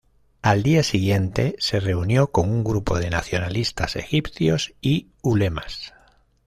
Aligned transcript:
Al 0.41 0.63
día 0.63 0.81
siguiente, 0.81 1.55
se 1.59 1.79
reunió 1.79 2.31
con 2.31 2.49
un 2.49 2.63
grupo 2.63 2.97
de 2.97 3.11
nacionalistas 3.11 3.95
egipcios 3.95 4.73
y 4.81 5.09
ulemas. 5.21 5.93